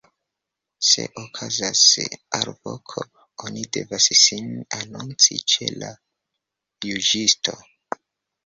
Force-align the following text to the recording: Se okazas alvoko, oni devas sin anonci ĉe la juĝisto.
Se 0.85 1.03
okazas 1.23 1.81
alvoko, 2.37 3.05
oni 3.49 3.63
devas 3.79 4.07
sin 4.23 4.49
anonci 4.79 5.39
ĉe 5.55 5.71
la 5.85 5.93
juĝisto. 6.91 7.59